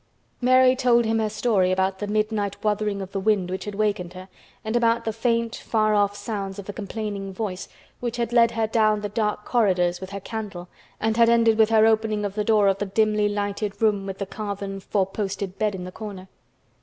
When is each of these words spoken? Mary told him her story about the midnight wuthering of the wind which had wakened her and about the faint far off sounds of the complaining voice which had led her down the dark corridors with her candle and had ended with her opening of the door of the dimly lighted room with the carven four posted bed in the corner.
Mary 0.41 0.75
told 0.75 1.05
him 1.05 1.19
her 1.19 1.29
story 1.29 1.71
about 1.71 1.99
the 1.99 2.07
midnight 2.07 2.63
wuthering 2.63 3.03
of 3.03 3.11
the 3.11 3.19
wind 3.19 3.51
which 3.51 3.65
had 3.65 3.75
wakened 3.75 4.13
her 4.13 4.29
and 4.65 4.75
about 4.75 5.05
the 5.05 5.13
faint 5.13 5.57
far 5.57 5.93
off 5.93 6.15
sounds 6.15 6.57
of 6.57 6.65
the 6.65 6.73
complaining 6.73 7.31
voice 7.31 7.67
which 7.99 8.17
had 8.17 8.33
led 8.33 8.49
her 8.49 8.65
down 8.65 9.01
the 9.01 9.09
dark 9.09 9.45
corridors 9.45 10.01
with 10.01 10.09
her 10.09 10.19
candle 10.19 10.67
and 10.99 11.17
had 11.17 11.29
ended 11.29 11.55
with 11.55 11.69
her 11.69 11.85
opening 11.85 12.25
of 12.25 12.33
the 12.33 12.43
door 12.43 12.67
of 12.67 12.79
the 12.79 12.85
dimly 12.87 13.29
lighted 13.29 13.79
room 13.79 14.07
with 14.07 14.17
the 14.17 14.25
carven 14.25 14.79
four 14.79 15.05
posted 15.05 15.59
bed 15.59 15.75
in 15.75 15.83
the 15.83 15.91
corner. 15.91 16.27